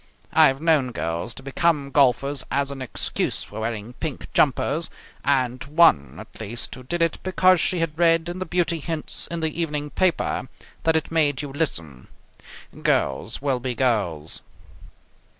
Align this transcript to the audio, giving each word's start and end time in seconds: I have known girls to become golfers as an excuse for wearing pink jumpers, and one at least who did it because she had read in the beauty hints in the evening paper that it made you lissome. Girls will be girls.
I 0.33 0.47
have 0.47 0.59
known 0.59 0.93
girls 0.93 1.31
to 1.35 1.43
become 1.43 1.91
golfers 1.91 2.43
as 2.49 2.71
an 2.71 2.81
excuse 2.81 3.43
for 3.43 3.59
wearing 3.59 3.93
pink 3.93 4.33
jumpers, 4.33 4.89
and 5.23 5.63
one 5.65 6.19
at 6.19 6.41
least 6.41 6.73
who 6.73 6.81
did 6.81 7.03
it 7.03 7.19
because 7.21 7.59
she 7.61 7.77
had 7.81 7.99
read 7.99 8.27
in 8.27 8.39
the 8.39 8.47
beauty 8.47 8.79
hints 8.79 9.27
in 9.27 9.41
the 9.41 9.61
evening 9.61 9.91
paper 9.91 10.47
that 10.85 10.95
it 10.95 11.11
made 11.11 11.43
you 11.43 11.53
lissome. 11.53 12.07
Girls 12.81 13.43
will 13.43 13.59
be 13.59 13.75
girls. 13.75 14.41